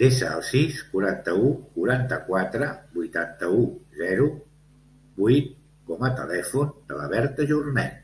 Desa 0.00 0.26
el 0.38 0.42
sis, 0.48 0.80
quaranta-u, 0.88 1.52
quaranta-quatre, 1.76 2.68
vuitanta-u, 2.96 3.62
zero, 4.02 4.28
vuit 5.22 5.50
com 5.92 6.06
a 6.10 6.12
telèfon 6.20 6.76
de 6.92 7.00
la 7.00 7.10
Berta 7.16 7.48
Jornet. 7.54 7.98